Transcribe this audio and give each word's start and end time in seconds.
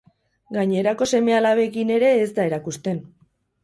Gainerakoen 0.57 1.11
seme-alabekin 1.13 1.95
ere 2.01 2.13
ez 2.25 2.29
da 2.41 2.53
erakusten. 2.53 3.05